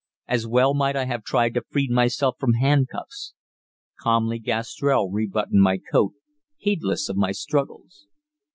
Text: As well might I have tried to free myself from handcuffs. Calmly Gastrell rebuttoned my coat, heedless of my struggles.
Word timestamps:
As 0.27 0.47
well 0.47 0.73
might 0.73 0.95
I 0.95 1.05
have 1.05 1.23
tried 1.23 1.53
to 1.53 1.61
free 1.61 1.87
myself 1.87 2.37
from 2.39 2.53
handcuffs. 2.53 3.35
Calmly 3.99 4.39
Gastrell 4.39 5.11
rebuttoned 5.11 5.61
my 5.61 5.77
coat, 5.77 6.13
heedless 6.57 7.07
of 7.07 7.17
my 7.17 7.31
struggles. 7.31 8.07